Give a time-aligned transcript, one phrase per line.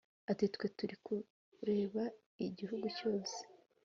[0.31, 2.03] Ati “Twe turi kureba
[2.47, 3.37] igihugu cyose